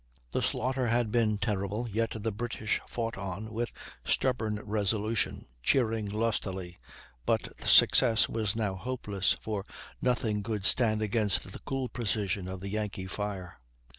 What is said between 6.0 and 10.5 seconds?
lustily. But success was now hopeless, for nothing